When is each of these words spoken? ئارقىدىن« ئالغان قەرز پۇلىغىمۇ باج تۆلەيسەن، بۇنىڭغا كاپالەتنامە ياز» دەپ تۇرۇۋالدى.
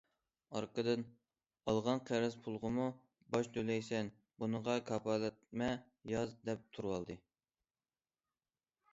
ئارقىدىن« 0.59 1.01
ئالغان 1.71 1.99
قەرز 2.09 2.37
پۇلىغىمۇ 2.45 2.87
باج 3.35 3.49
تۆلەيسەن، 3.57 4.09
بۇنىڭغا 4.43 4.77
كاپالەتنامە 4.87 5.67
ياز» 6.13 6.33
دەپ 6.49 6.65
تۇرۇۋالدى. 6.79 7.19